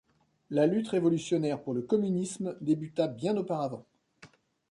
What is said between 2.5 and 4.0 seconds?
débuta bien auparavant.